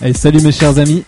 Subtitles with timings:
[0.00, 1.02] Hey, salut mes chers amis.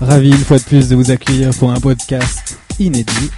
[0.00, 3.30] Ravi une fois de plus de vous accueillir pour un podcast inédit.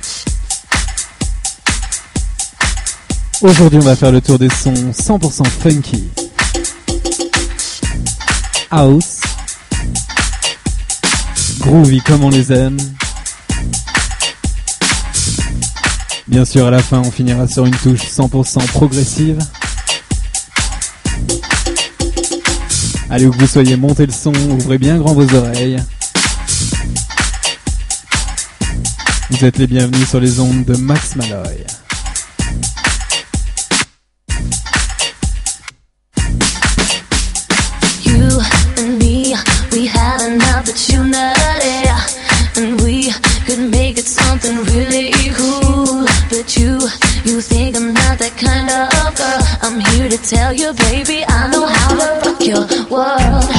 [3.43, 6.05] Aujourd'hui, on va faire le tour des sons 100% funky.
[8.71, 9.21] House.
[11.59, 12.79] Groovy comme on les aime.
[16.29, 19.41] Bien sûr, à la fin, on finira sur une touche 100% progressive.
[23.11, 25.83] Allez, où vous soyez, montez le son, ouvrez bien grand vos oreilles.
[29.31, 31.65] Vous êtes les bienvenus sur les ondes de Max Malloy.
[38.05, 38.41] You
[38.79, 39.35] and me,
[39.73, 41.89] we had an opportunity,
[42.57, 43.13] and we
[43.47, 46.07] could make it something really cool.
[46.31, 46.81] But you,
[47.25, 49.41] you think I'm not that kind of girl.
[49.63, 51.25] I'm here to tell you, baby,
[52.91, 53.54] world.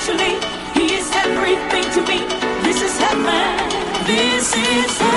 [0.00, 2.24] He is everything to me.
[2.62, 3.68] This is heaven.
[4.06, 5.09] This is heaven.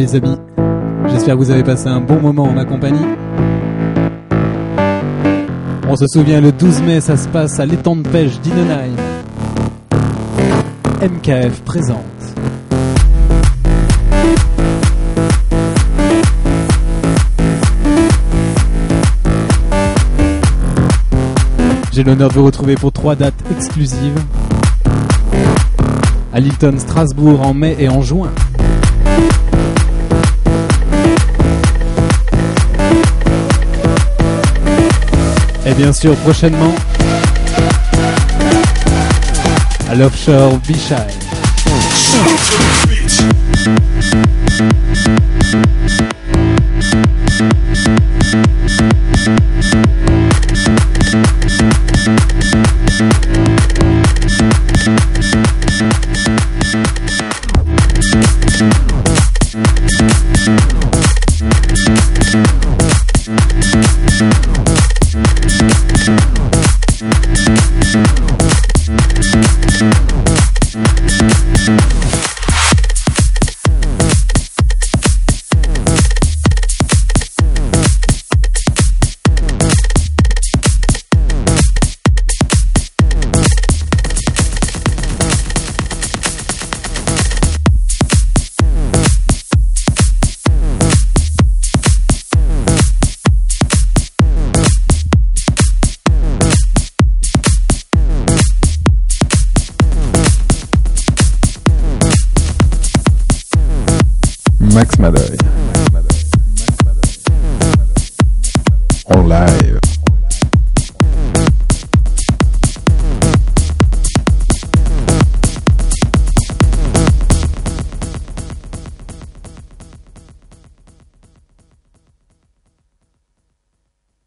[0.00, 0.36] Les amis.
[1.08, 3.04] J'espère que vous avez passé un bon moment en ma compagnie.
[5.86, 8.96] On se souvient, le 12 mai, ça se passe à l'étang de pêche d'Inenheim.
[11.02, 11.98] MKF présente.
[21.92, 24.18] J'ai l'honneur de vous retrouver pour trois dates exclusives.
[26.32, 28.30] À Lilton, Strasbourg en mai et en juin.
[35.70, 36.74] Et bien sûr, prochainement,
[39.88, 40.96] à l'offshore Bishai.